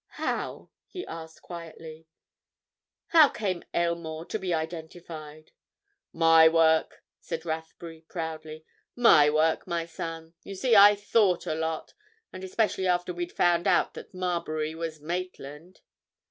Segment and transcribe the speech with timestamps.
[0.17, 2.07] "How?" he asked quietly.
[3.09, 5.51] "How came Aylmore to be identified?"
[6.11, 8.65] "My work," said Rathbury proudly.
[8.95, 10.33] "My work, my son.
[10.43, 11.93] You see, I thought a lot.
[12.33, 15.81] And especially after we'd found out that Marbury was Maitland."